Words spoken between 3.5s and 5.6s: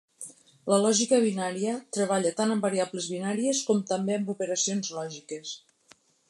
com també amb operacions lògiques.